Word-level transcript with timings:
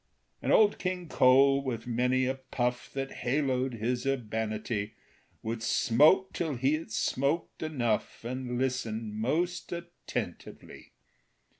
And 0.41 0.51
Old 0.51 0.79
King 0.79 1.07
Cole, 1.07 1.63
with 1.63 1.85
many 1.85 2.25
a 2.25 2.33
puff 2.33 2.91
That 2.91 3.11
haloed 3.21 3.75
his 3.75 4.07
urbanity, 4.07 4.95
Would 5.43 5.61
smoke 5.61 6.33
till 6.33 6.55
he 6.55 6.73
had 6.73 6.91
smoked 6.91 7.61
enough, 7.61 8.25
And 8.25 8.57
listen 8.57 9.13
most 9.13 9.71
attentively. 9.71 10.93